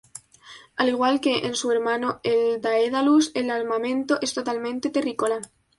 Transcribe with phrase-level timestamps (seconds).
[0.77, 5.41] Al igual que en su hermano el Daedalus, el armamento es totalmente terrícola.